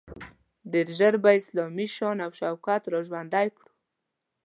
[0.71, 3.71] ډیر ژر به اسلامي شان او شوکت را ژوندی کړو.